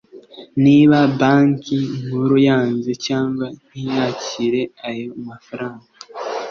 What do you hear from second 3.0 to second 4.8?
cyangwa ntiyakire